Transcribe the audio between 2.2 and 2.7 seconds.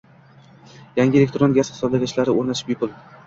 o‘rnatish